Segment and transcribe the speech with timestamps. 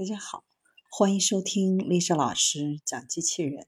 [0.00, 0.44] 大家好，
[0.90, 3.66] 欢迎收听丽莎老师讲机器人。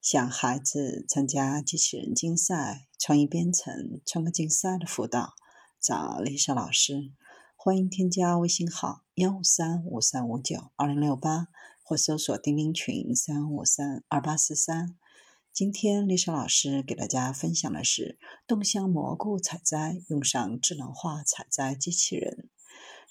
[0.00, 5.34] 想孩子参加机器人竞赛、创意编程、创客竞赛的辅导，
[5.78, 7.12] 找丽莎老师。
[7.54, 11.48] 欢迎添加微信号幺五三五三五九二零六八，
[11.82, 14.96] 或搜索钉钉群三五三二八四三。
[15.52, 22.35] 今天丽莎老师给大家分享的是动香蘑菇采摘用上智能化采摘机器人。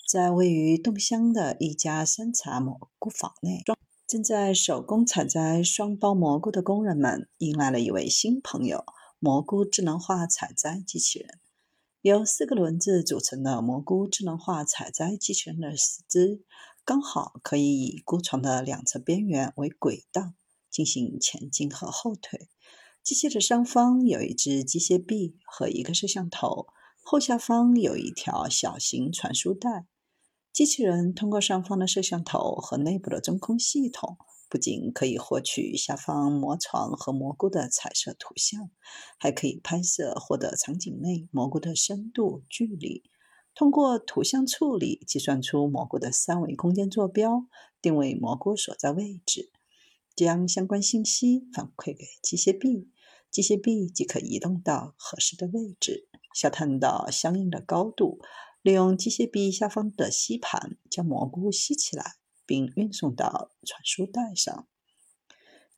[0.05, 3.63] 在位于洞乡的一家山茶蘑菇坊内，
[4.05, 8.85] 正在手工采摘双包蘑菇的工人们迎来了一位新朋友——
[9.17, 11.39] 蘑菇智能化采摘机器人。
[12.01, 16.43] 由四个轮子组成的蘑菇智能化采摘机器人的四肢，
[16.85, 20.33] 刚好可以以菇床的两侧边缘为轨道
[20.69, 22.47] 进行前进和后退。
[23.01, 26.67] 机器的上方有一只机械臂和一个摄像头，
[27.01, 29.87] 后下方有一条小型传输带。
[30.55, 38.69] 机器人通过上方的摄像头和内部的中控系统，不仅可以获取下方模床和蘑菇的彩色图像，
[39.19, 43.03] 还可以拍摄获得场景内蘑菇的深度、距离。
[43.53, 47.47] 通过图像处理，计算出蘑菇的三维空间坐标，
[47.81, 49.51] 定位蘑菇所在位置，
[50.15, 52.89] 将相关信息反馈给机械臂，
[53.29, 58.19] 机械臂即可移动到合适的位置，下探到相应的高度。
[58.65, 62.15] 利用机械臂下方的吸盘将蘑菇吸起来，
[62.47, 64.67] 并运送到传输带上。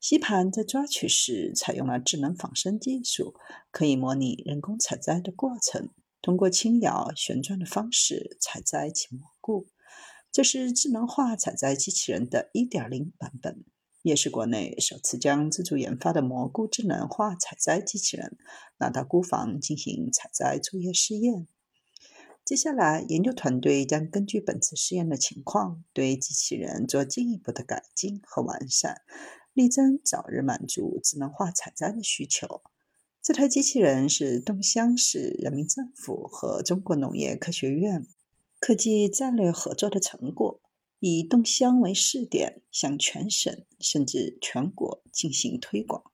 [0.00, 3.34] 吸盘在抓取时采用了智能仿生技术，
[3.70, 5.90] 可以模拟人工采摘的过程，
[6.22, 9.66] 通过轻摇旋转的方式采摘起蘑菇。
[10.32, 13.66] 这是智能化采摘机器人的一点零版本，
[14.00, 18.38] 也是国内首次将自主研发的蘑菇智能化采摘机器人
[18.78, 21.48] 拿到菇房进行采摘作业试验。
[22.48, 29.02] 接下来，研究团队将根据本次试验的情况，对机器人做进一步的改进和完善，
[29.52, 32.62] 力争早日满足智能化采摘的需求。
[33.20, 38.06] 这台机器人是东乡市人民政府和中国农业科学院
[38.58, 40.62] 科技战略合作的成果，
[41.00, 46.10] 以东乡为试点，向全省甚至全国进行推广。